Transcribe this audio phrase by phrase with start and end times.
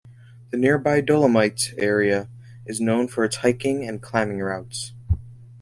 [0.49, 2.27] The nearby Dolomites area
[2.65, 4.93] is known for its hiking and climbing routes.